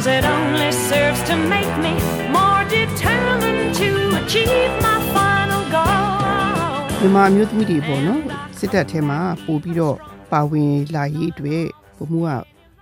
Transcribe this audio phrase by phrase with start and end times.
[0.00, 1.92] Cause it only serves to make me
[2.36, 8.20] more determined to achieve my final goal မြန်မာအမျိုးသမီးတွေပေါ့နော်
[8.58, 9.96] စစ်တပ်ထဲမှာပို့ပြီးတော့
[10.32, 11.64] ပါဝင်လာရေးအတွက်
[11.96, 12.28] ဘုံမှုက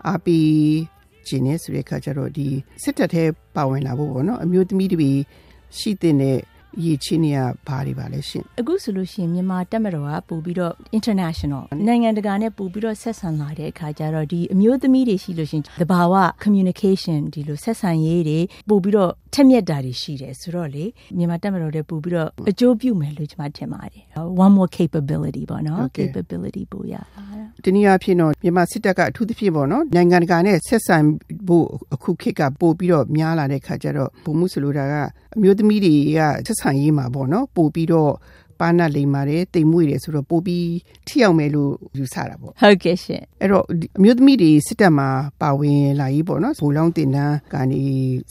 [0.06, 0.48] အားပေး
[1.26, 2.48] ခြင်းနဲ့ဆိုတဲ့အခါကျတော့ဒီ
[2.82, 3.24] စစ်တပ်ထဲ
[3.56, 5.10] ပါဝင်လာဖို့ပေါ့နော်အမျိုးသမီးတွေ
[5.78, 6.14] ရှိတဲ့
[6.84, 16.14] ရည်ချင်းတွေကဘာတွေပါလဲရှင်အခုဆိုလို့ရှိရင်မြန်မာတက်မတော်ကပို့ပြီးတော့ international နိုင်ငံတကာနဲ့ပို့ပြီးတော့ဆက်ဆံလာတဲ့အခါကျတော့ဒီအမျိုးသမီးတွေရှိလို့ရှိရင်သဘာဝ
[16.44, 20.84] communication ဒီလိုဆက်ဆံရေးတွေပို့ပြီးတော့ထက်မြက်တာတွေရှိတယ်ဆိုတော့လေ
[21.16, 24.02] မြန်မာတက်မတော်တွေပို့ပြီးတော့အကျိုးပြုမယ်လို့ကျွန်မထင်ပါတယ်
[24.44, 27.02] one more capability ပေါ့နော် capability ပို့ရတာ
[27.64, 30.96] ဒီနေ့အဖြစ်တော့မြန်မာစစ်တပ်ကအထူးသဖြင့်ပေါ့နော်နိုင်ငံတကာနဲ့ဆက်ဆံ
[31.48, 34.94] ဖို့အခုခေတ်ကပို့ပြီးတော့များလာတဲ့ခါကျတော့ဘုံမှုဆိုလိုတာက
[35.36, 38.12] အမျိုးသမီးတွေကဆက်ဆံရေးမှာပေါ့နော်ပို့ပြီးတော့
[38.60, 40.68] ပါဏလိမ်ပါတယ်တိမ်မွေ့တယ်ဆိုတော့ပို့ပြီး
[41.06, 43.64] ထိရောက်မယ်လို့ယူဆတာပေါ့ဟုတ်ကဲ့ရှင်အဲ့တော့
[43.98, 45.08] အမျိုးသမီးတွေစစ်တပ်မှာ
[45.42, 47.82] ပါဝင်လာရေးပေါ့နော်ဘူလောင်းတင်တန်းကနေ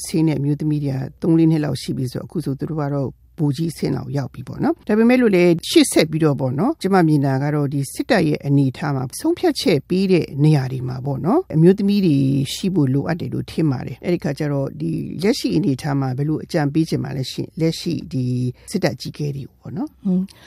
[0.06, 12.18] ဆင်းတဲ့အမျိုးသမီးတွေက3-4နှစ်လောက်ရှိပြီဆိုတော့အခုဆိုသူတို့ကတော့ ဘူကြီးဆင်းလောက်ရောက်ပြီပေါ့နော်ဒါပေမဲ့လို့လေရှစ်ဆက်ပြီးတော့ပေါ့နော်ကျမမြင်တာကတော့ဒီစစ်တပ်ရဲ့အနေထားမှာဆုံးဖြတ်ချက်ပေးတဲ့နေရာတွေမှာပေါ့နော်အမျိုးသမီးတွေ
[12.54, 14.92] ရှိဖို့လိုအပ်တယ်လို့ထင်ပါတယ်အဲ့ဒီခါကျတော့ဒီ
[15.24, 18.26] လက်ရှိအနေထားမှာဘယ်လိုအကြံပေးချင်ပါလဲရှင်လက်ရှိဒီ
[18.72, 19.90] စစ်တပ်ကြီးကဲတွေပေါ့နော်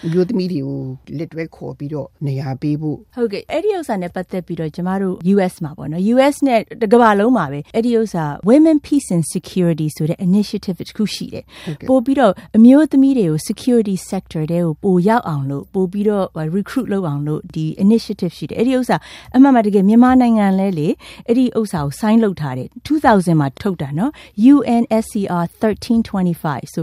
[0.04, 0.80] အမျိုးသမီးတွေကို
[1.18, 11.44] လက်တွဲခေါ်ပြီးတော့နေရာပေးဖို့ဟုတ်ကဲ့အဲ့ဒီဥစ္စာနဲ့ပတ်သက်ပြီးတော့ကျမတို့ US မှာပေါ့နော် US နဲ့တကမ္ဘာလုံးမှာပဲအဲ့ဒီဥစ္စာ Women Peace and Security ဆိုတဲ့ initiative တစ်ခုရှိတယ်
[11.88, 18.96] ပို့ပြီးတော့အမျိုးသမီးတွေကို security sector တဲကိုပို့ရောက်အောင်လို့ပို့ပြီးတော့ recruit လုပ်အောင်လို့ဒီ initiative ရှိတယ်အဲ့ဒီဥစ္စာ
[19.36, 20.88] အမှန်မှတကယ်မြန်မာနိုင်ငံလဲလေ
[21.28, 24.12] အဲ့ဒီဥစ္စာကို sign လုပ်ထားတယ်2000မှာထုတ်တာနော်
[24.52, 26.80] UNSCR 1325 so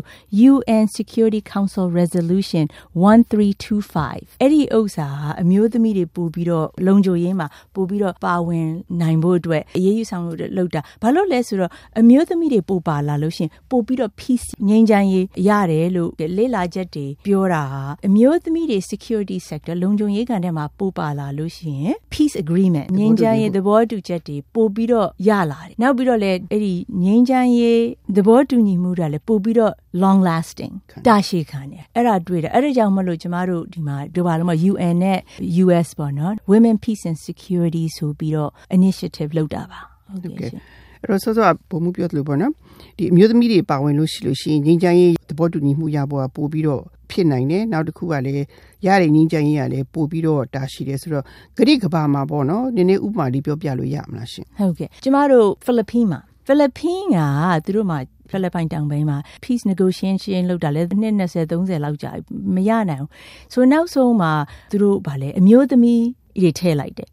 [0.52, 2.66] UN Security Council Resolution
[3.04, 8.67] 1325အဲ့ဒီဥစ္စာဟာအမျိုးသမီးတွေပို့ပြီးတော့လုံခြုံရေးမှာပို့ပြီးတော့ပါဝင်
[9.02, 27.81] နိုင်ဖို့အတွက်အရေးယူဆောင်လို့လုပ်တာဘာလို့လဲဆိုတော့အမျိုးသမီးတွေပို့ပါလာလို့ရှင်ပို့ပြီးတော့ peace ငြိမ်းချမ်းရေးရတယ်လို့လေ့လာချက်တွေပြောတာဟာအမျိုးသမီးတွေ security sector လုံခြုံရေးကန်ထဲမှာပို့ပါလာလို့ရှိရင် peace agreement ငြိမ်းချမ်းရေးသဘောတူချက်တွေပို့ပြီးတော့ရလာတယ်နောက်ပြီးတော့လည်းအဲ့ဒီငြိမ်းချမ်းရေး
[28.17, 30.73] သဘောတူညီမှုတွေလည်းပို့ပြီးတော့ long lasting
[31.08, 35.19] တာရှည်ခံတယ်အဲ့ဒါတွေ့တယ်အဲ့ဒါကြောင့်မလို့ကျမတို့ဒီမှာဒီဘာလို့မ UN နဲ့
[35.64, 40.61] US ပေါ့နော် Women Peace and Security ဆိုပြီးတော့ initiative လုပ်တာပါဟုတ်ကဲ့ရှင်
[41.02, 42.52] အဲ့တော့စောစောကပုံမှုပြောသလိုပေါ့နော်
[42.98, 48.45] ဒီအမျိုးသမီးတွေပါဝင်လို့ရှိလို့ရှိရင်ငင်းချမ်းရေးသ ဘောတူညီမှုရဖို့ကပို့ပြီးတော့ဖြစ်နိုင်တယ်နောက်တစ်ခုကလည်း
[48.86, 51.23] ရတဲ့ငင်းချမ်းရေးကလည်းပို့ပြီးတော့တာရှိတယ်ဆိုတော့
[51.58, 57.17] ဂရိကဘာမှာပေါ့နော်နည်းနည်းဥပမာလေးပြောပြလို့ရမလားရှင်ဟုတ်ကဲ့ကျမတို့ဖိလစ်ပင်းမှာဖိလစ်ပင်းက
[57.65, 57.98] သူတို့မှာ
[58.31, 62.11] ဖိလစ်ပိုင်တောင်ပိုင်းမှာ peace negotiation လုပ်တာလဲနှစ်20 30လောက်ကြာ
[62.55, 63.09] မရနိုင်ဘူး
[63.54, 64.31] ဆိုနောက်ဆုံးမှာ
[64.71, 66.04] သူတို့ဗာလဲအမျိုးသမီး
[66.42, 67.09] တွေထည့်လိုက်တယ်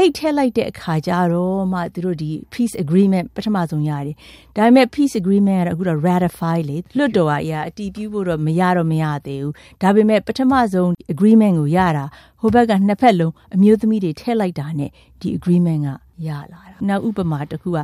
[0.00, 4.14] အဲ့ထည့်လိုက်တဲ့အခါကျတော့မှသူတို့ဒီ peace agreement ပထမဆုံးရတယ်
[4.56, 12.04] ဒါပေမဲ့ peace agreement ကတော့အခုတော့ ratify လေလွတ်တော်အရာအတည်ပြုဖို့တော့မရတော့မရသေးဘူးဒါပေမဲ့ပထမဆုံး agreement ကိုရတာ
[12.40, 14.90] ဟိုဘက်ကနှစ်ဖက်လုံးအမျိုးသမီးတွေထည့်လိုက်တာနဲ့
[15.20, 15.88] ဒီ agreement က
[16.28, 17.78] ရလာတာနောက်ဥပမာတစ်ခုက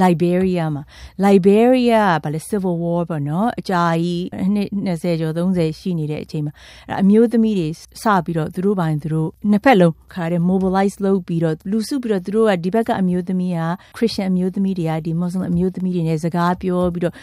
[0.00, 0.82] Liberia မှာ
[1.24, 4.24] Liberia ကဗာလေ civil war ပေါ့နော်အကြာကြီး
[4.54, 6.52] နှစ်20ကျော်30ရှိနေတဲ့အချိန်မှာ
[6.88, 7.68] အဲ့အမျိုးသမီးတွေ
[8.02, 13.60] စပြီးတော့သူတို့ပိုင်းသူတို့နှစ်ဖက်လုံးခါတဲ့ mobilize လုပ်ပြီးတော့လူစုပြီးတော့သူတို့ကဒီဘက်ကအမျိုးသမီးက
[13.96, 17.14] Christian အမျိုးသမီးတွေကဒီ Muslim အမျိုးသမီးတွေနဲ့စကားပြောပြီးတော့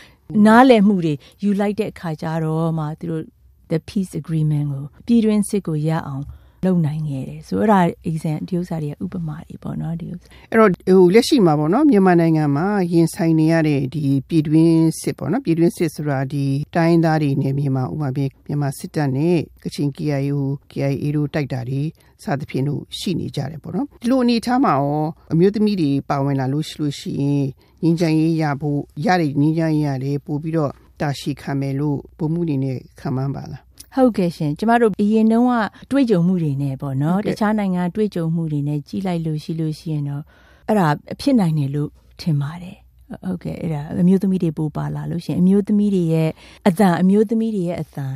[0.46, 1.14] နားလည်မှုတွေ
[1.44, 3.24] ယူလိုက်တဲ့အခါကျတော့မှသူတို့
[3.72, 6.24] the peace agreement ကိုပြည်တွင်းစစ်ကိုရအောင်
[6.66, 20.18] လုံနိုင်ခဲ့တယ်ဆိုတော့အဲ့ဒါ exam ဒီဥစ္စာတွေကဥပမာတွေပေါ့နော်ဒီဥစ္စာအဲ့တော့ဟိုလက်ရှိမှာပေါ့နော်မြန်မာနိုင်ငံမှာရင်ဆိုင်နေရတဲ့ဒီပြည်တွင်းစစ်ပေါ့နော်ပြည်တွင်းစစ်ဆိုတာဒီတိုင်းသားတွေနဲ့မြန်မာဥပမာပြမြန်မာစစ်တပ်နဲ့ကချင် KIA
[20.72, 21.82] KIA တို့တိုက်တာတွေ
[22.24, 27.46] စသဖြင့်တို့ရှိနေကြတယ်ပေါ့နော်ဒီလိုအနေထားမှာရောအမျိုးသမီးတွေပါဝင်လာလို့ရှိလို့ရှိရင်
[27.84, 33.62] ငင်းချမ်းရေးရဖို့ရတဲ့ငင်းချမ်းရေးရတယ်ပို့ပြီးတော့တာရှိခံမယ်လို့ပုံမှုအနေနဲ့ခံမှန်းပါလား
[33.96, 35.54] ဟုတ်ကဲ့ရှင်ကျမတို့အရင်တုန်းက
[35.92, 40.24] တွေ့ကြုံမှုတွေနဲ့ပေါ့နော်တခြားနိုင်ငံတွေ့ကြုံမှုတွေနဲ့ကြီးလိုက်လို့ရှိလို့ရှိရင်တော့
[40.68, 40.88] အဲ့ဒါ
[41.22, 41.90] ဖြစ်နိုင်တယ်လို့
[42.22, 42.78] ထင်ပါတယ်
[43.24, 46.30] ဟုတ်ကဲ့အဲ့ဒါအမျိုးသမီးတွေပို့ပါလာလို့ရှင်အမျိုးသမီးတွေရဲ့
[46.68, 48.14] အတန်အမျိုးသမီးတွေရဲ့အတန်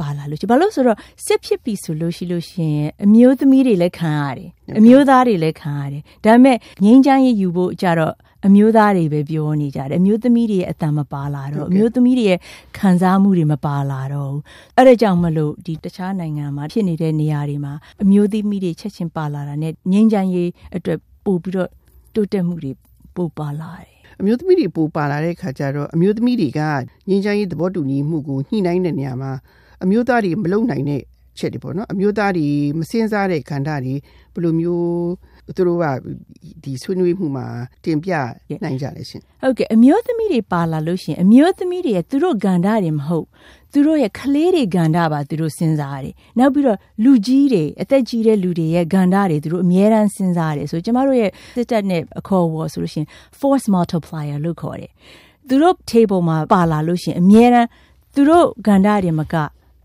[0.00, 4.48] ပါလာလို့ရှိဘာလို့ဆိုတော့စစ်ဖြစ်ပြီဆိုလို့ရှိလို့ရှင်အမျိုးသမီးတွေလည်းခံရတယ်
[4.78, 8.14] အမျိုးသားတွေလည်းခံရတယ်ဒါပေမဲ့ငိမ့်ချမ်းရယူဖို့ကြတော့
[8.46, 12.38] အမျိုးသားတွေပဲပြောနေကြတယ်အမျိုးသမီးတွေရဲ့အတန်မပါလာတော့အမျိုးသမီးတွေရဲ့
[12.78, 14.42] ခံစားမှုတွေမပါလာတော့ဘူး
[14.76, 21.70] အဲ့ဒါကြောင့်မလို့ဒီတခြားနိုင်ငံမှာဖြစ်နေတဲ့နေရာတွေမှာအမျိုးသမီးတွေချက်ချင်းပါလာတာနဲ့ငိမ့်ချမ်းရေးအတွက်ပို့ပြီးတော့
[22.14, 22.72] တိုးတက်မှုတွေ
[23.16, 23.90] ပို့ပါလာတယ်
[24.20, 26.60] အမျိုးသမီးတွေပိုပါလာတဲ့ခါကျတော့အမျိုးသမီးတွေက
[27.08, 29.32] ငင်းချမ်းရေးသဘောတူညီမှုကိုညှိနှိုင်းတဲ့နေရာမှာ
[29.82, 31.02] အမျိုးသားတွေမလုံနိုင်တဲ့
[31.38, 32.46] ချက်တွေပေါ့နော်အမျိုးသားတွေ
[32.78, 33.94] မစင်းစားတဲ့ခန္ဓာတွေ
[34.34, 34.88] ဘယ်လိုမျိုး
[35.56, 35.84] သူတို့က
[36.64, 37.46] ဒီဆွေးနွေးမှုမှာ
[37.84, 38.12] တင်ပြ
[38.64, 43.26] နိုင်ကြလဲရှင်ဟုတ်ကဲ့အမျိုးသမီးတွေပါလာလို့ရှရင်အမျိုးသမီးတွေရဲ့သူတို့ဂန္ဓာတွေမဟုတ်
[43.72, 53.06] သူတို့ရဲ့ကလေးတွေဂန္ဓာပါသူတို့စဉ်းစားရတယ်နောက်ပြီးတော့လူကြီးတွေအသက်ကြီးတဲ့လူတွေရဲ့ဂန္ဓာတွေသူတို့အများရန်စဉ်းစားရတယ်ဆိုကျမတို့ရဲ့စစ်တပ်နဲ့အခေါ်အဝေါ်ဆိုလို့ရှရင်
[53.38, 54.90] force multiplier လို့ခေါ်တယ်
[55.48, 57.66] သူတို့ table မှာပါလာလို့ရှရင်အများရန်
[58.14, 59.34] သူတို့ဂန္ဓာတွေမက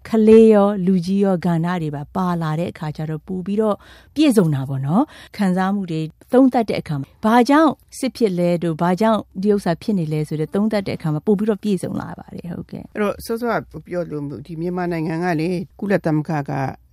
[0.08, 3.76] ခလေးရောလူကြီးရောဂန္ဓာတွေပါပါလာတဲ့အခါကျတော့ပူပြီးတော့
[4.16, 5.04] ပြည့်စုံတာပေါ့နော်
[5.38, 6.02] ခံစားမှုတွေ
[6.34, 16.52] သုံးသပ်တဲ့အခါမှာဘာကြောင့်စစ်ဖြစ်လဲတို့ဘာကြောင့်ဒီဥစ္စာဖြစ်နေလဲဆိုတဲ့သုံးသပ်တဲ့အခါမှာပို့ပြီးတော့ပြည့်စုံလာပါတယ်ဟုတ်ကဲ့အဲ့တော့စောစောကပြောလို့ဒီမြန်မာနိုင်ငံကလေကုလသမဂ္ဂက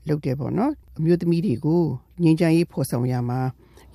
[0.08, 1.82] လုပ်တယ်ပေါ့နော်အမျိုးသမီးတွေကို
[2.22, 3.40] ငြိမ်းချမ်းရေးဖော်ဆောင်ရမှာ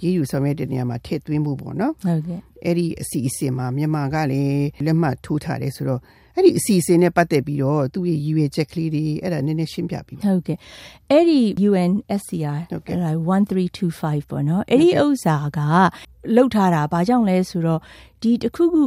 [0.04, 6.02] ရေးယူဆောင်ရွက်တဲ့နေရာမှာထည့်သွင်းမှုပေါ့နော်ဟုတ်ကဲ့အဲ့ဒီအစီအစဉ်မှာမြန်မာကလည်းလက်မှတ်ထိုးထားတယ်ဆိုတော့
[6.36, 10.58] အဲ့ဒီအစီအစဉ်နဲ့ပတ်သက်ပြီးတော့သူ့ရဲ့ရည်ရွယ်ချက်ကလေးတွေအဲ့ဒါနည်းနည်းရှင်းပြပြီးပါဟုတ်ကဲ့
[11.12, 11.40] အဲ့ဒီ
[11.70, 13.12] UNSCR ဟုတ်ကဲ့အဲ့ဒါ
[13.66, 15.60] 1325ပေါ့နော်အဲ့ဒီဥစ္စာက
[16.36, 17.80] လှုပ်ထားတာဘာကြောင့်လဲဆိုတော့
[18.22, 18.84] ဒီတစ်ခုခု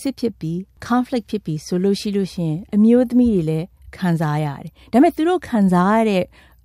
[0.00, 0.56] စစ်ဖြစ်ပြီး
[0.86, 3.66] conflict ဖြစ်ပြီးဆိုလို့ရှိလို့ရှရင်အမျိုးသမီးတွေလည်း
[3.98, 6.22] ခံစားရတယ်ဒါပေမဲ့သူတို့ခံစားရတဲ့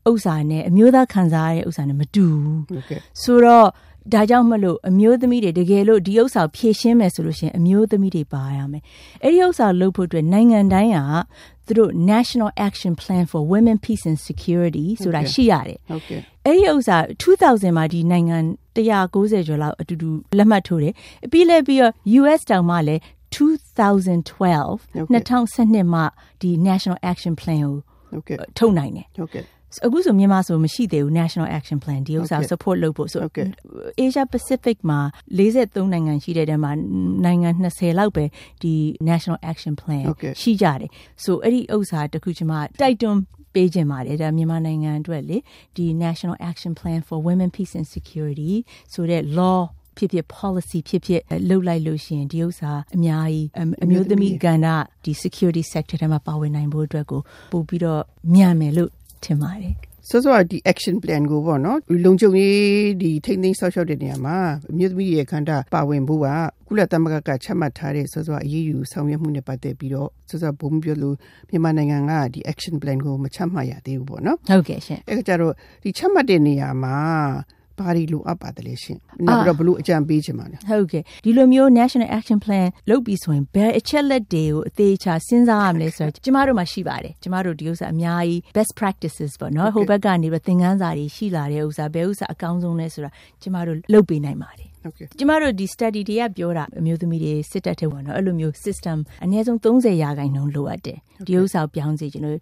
[0.10, 3.68] ဥစ္စာနဲ့အမျိုးသားခံစားရတဲ့ဥစ္စာနဲ့မတူဘူးဟုတ်ကဲ့ဆိုတော့
[4.13, 8.83] ဒါကြောင့်မလို့အမျိုးသမီးတွေတကယ်လို့ဒီဥစ္စာကိုဖြည့်ရှင်းမယ်ဆိုလို့ရှိရင်အမျိုးသမီးတွေပါရမယ်။
[9.24, 11.00] အဲ့ဒီဥစ္စာလုပ်ဖို့အတွက်နိုင်ငံတိုင်းက
[11.68, 15.31] သူတို့ National Action Plan for Women Peace and Security ဆိုတာ Okay.
[15.33, 18.38] ရှိရတယ်ဟုတ်ကဲ့။အဲ့ဒီဥစ္စာ2000မှာဒီနိုင်ငံ
[18.75, 20.94] 190ကျော်လောက်အတူတူလက်မှတ်ထိုးတယ်။
[21.31, 23.01] ပြီးလဲပြီးတော့ US တောင်မှလည်း
[23.36, 25.21] 2012 Okay.
[25.30, 26.06] 2012မှာ
[26.42, 27.75] ဒီ National Action Plan ကို
[28.12, 29.44] ဟုတ်ကဲ့ထုတ်နိုင်တယ်ဟုတ်ကဲ့
[29.85, 32.50] အခုဆိုမြန်မာဆိုမရှိသေးဘူး National Action Plan ဒီဥစ္စာ Okay.
[32.51, 33.45] support လုပ်ဖို့ဆို Okay.
[34.06, 35.00] Asia Pacific မှာ
[35.39, 36.71] 43နိုင်ငံရှိတဲ့တဲမှာ
[37.25, 38.25] နိုင်ငံ20လောက်ပဲ
[38.63, 38.73] ဒီ
[39.09, 40.31] National Action Plan Okay.
[40.41, 40.89] ရှိကြတယ်
[41.23, 43.19] ဆိုအဲ့ဒီဥစ္စာတစ်ခုကျွန်မတိုက်တွန်း
[43.53, 45.38] ပေးခြင်းပါတယ်ဒါမြန်မာနိုင်ငံအတွက်လေ
[45.77, 48.53] ဒီ National Action Plan for Women Peace and Security
[48.94, 49.59] ဆိုတဲ့ law
[49.97, 54.67] ဖြစ်ဖြစ် policy ဖြစ်ဖြစ်လှုပ်လိုက်လို့ရှိရင်ဒီဥစ္စာအများကြီးအအမျိုးသမီးကဏ္ဍ
[55.03, 57.21] ဒီ security sector ထဲမှာပါဝင်နိုင်ဖို့အတွက်ကို
[57.53, 58.01] ပို့ပြီးတော့
[58.35, 58.89] မြန်မယ်လို့
[59.23, 59.75] ထင်ပါတယ်
[60.09, 64.38] စောစောကဒီ action plan ကိုပေါ့နော်လုံခြုံရေးဒီထိန်းသိမ်းဆောက်ရှောက်တဲ့နေရာမှာ
[64.71, 66.27] အမျိုးသမီးတွေရဲ့ခန္ဓာပါဝင်ဖို့က
[66.68, 71.15] ကုလသမဂ္ဂကချမှတ်ထားတဲ့စောစောအရေးယူဆောင်ရွက်မှုနဲ့ပတ်သက်ပြီးတော့စောစောဘုံပြောလို့
[71.50, 75.53] မြန်မာနိုင်ငံကဒီ action plan ကိုမချမှတ်ရသေးဘူးပေါ့နော်ဟုတ်ကဲ့ရှင်အဲ့ဒါကြတော့
[75.83, 76.97] ဒီချမှတ်တဲ့နေရာမှာ
[77.79, 78.97] ဘာတွေလိုအပ်ပါတယ်လဲရှင်
[79.27, 93.09] နောက်ပြီးတော့ဘလို့အကြံပေးချင်ပါလဲဟုတ်ကဲ့ဒီလိုမျိုး National Action Plan လုပ်ပြီးဆိုရင်ဘယ်အချက်လက်တွေကိုအသေးချာစဉ်းစားရမလဲဆိုတော့ကျမတို့မှာရှိပါတယ်ကျမတို့ဒီဥစ္စာအများကြီး best practices ပေါ့နော်ဟိုဘက်ကနေပြီးသင်ခန်းစာတွေရှိလာတဲ့ဥစ္စာဘယ်ဥစ္စာအကောင်းဆုံးလဲဆိုတာ
[93.41, 100.97] ကျမတို့လုပ်ပေးနိုင်ပါတယ်ဟုတ်ကဲ့ကျမတို့ဒီ study တွေကပြောတာအမျိုးသမီးတွေစစ်တပ်ထဲဝင်တော့အဲ့လိုမျိုး system အနည်းဆုံး30ရာခိုင်နှုန်းလိုအပ်တယ်
[101.27, 102.41] ဒီဥစ္စာကိုပြောင်းစီကျွန်တော်တို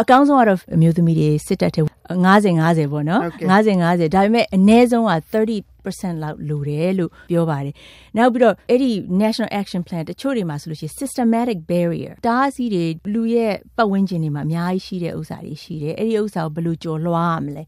[0.00, 3.46] အကောင်းဆုံးကတော့အမျိုးသမီးတွေစစ်တပ်ထဲ90 50ပေါ့နော် Okay.
[3.50, 7.74] 50 50ဒါပေမဲ့အနည်းဆုံးက30%လောက်လိုတယ်လို့ပြောပါတယ်
[8.16, 8.90] နောက်ပြီးတော့အဲ့ဒီ
[9.22, 12.84] National Action Plan တချို့တွေမှာဆိုလို့ရှိရင် systematic barrier တားဆီးတွေ
[13.14, 17.64] လူရဲ့ပတ်ဝန်းကျင်တွေမှာအများကြီးရှိတဲ့ဥစ္စာတွေရှိတယ်အဲ့ဒီဥစ္စာကိုဘယ်လိုကျော်လွှားရမလဲ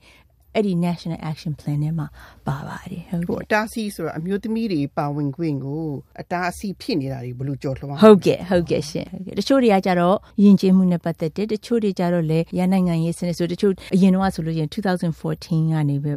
[0.57, 2.07] အဲ့ဒီ National Action Plan ထဲမှာ
[2.47, 5.83] ပါပါတယ်ဟုတ် ဟို ကဲ့ အတားအဆီးဆိုတာအမျိုးသမီးတွေပါဝင်ခွင့်ကို
[6.21, 16.11] အတားအဆီးဖြစ်နေတာတွေဘလို့ကြော်လွှား ဟုတ်ကဲ့ဟုတ်ကဲ့ရှင်ဟုတ်ကဲ့တချို့တွေကကြတော့ယဉ်ကျေးမှုနဲ့ပတ်သက်တယ်တချို့တွေကြတော့လေရန်နိုင်ငံရေးစနစ်ဆိုတချို့အရင်တော့ဆိုလို့ရှိရင်2014ကနေပဲ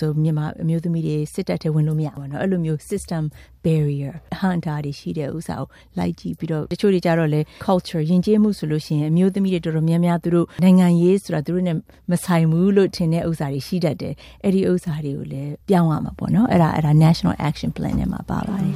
[0.00, 3.22] ဆိုမြန်မာအမျိုးသမီးတွေစစ်တပ်ထဲဝင်လို့မရဘူးเนาะအဲ့လိုမျိုး system
[3.64, 5.66] barrier ဟန်တာတွေရှိတဲ့ဥစ္စာကို
[5.98, 11.72] လိုက်ကြည့်ပြီးတော့တချို့တွေကြတော့လေ culture ယဉ်ကျေးမှုဆိုလို့ရှိရင်အမျိုးသမီးတွေတော်တော်များများသူတို့နိုင်ငံရေးဆိုတာသူတို့ ਨੇ
[12.10, 18.75] မဆိုင်ဘူးလို့ထင်တဲ့ဥစ္စာတွေရှိ တတ်တယ်အဲ့ဒီဥစ္စာတွေကိုလည်းပြောင်းရမှာပေါ့နော်အဲ့ဒါအဲ့ဒါ National Action Plan နဲ့မှာပါပါတယ်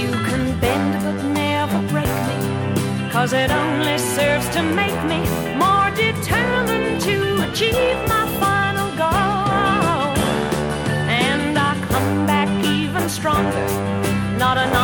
[0.00, 2.36] You can bend but never break me
[3.14, 5.20] cause it only serves to make me
[5.64, 7.16] more determined to
[7.46, 10.12] achieve my final goal.
[11.26, 13.66] And I come back even stronger
[14.44, 14.74] not an